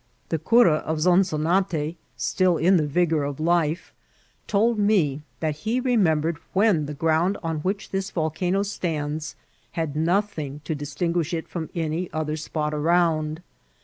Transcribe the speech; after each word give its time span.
The 0.29 0.39
cura 0.39 0.77
of 0.77 0.97
Zonzonate, 0.97 1.95
still 2.17 2.57
in 2.57 2.77
the 2.77 2.87
vigour 2.87 3.23
of 3.23 3.39
life, 3.39 3.93
told 4.47 4.79
me 4.79 5.21
that 5.41 5.57
he 5.57 5.79
remembered 5.79 6.39
when 6.53 6.87
the 6.87 6.95
ground 6.95 7.37
on 7.43 7.59
which 7.59 7.91
this 7.91 8.09
volcano 8.09 8.63
stands 8.63 9.35
had 9.73 9.95
nothing 9.95 10.61
to 10.63 10.73
distinguish 10.73 11.35
it 11.35 11.47
from 11.47 11.69
any 11.75 12.11
other 12.11 12.35
spot 12.35 12.73
around. 12.73 13.43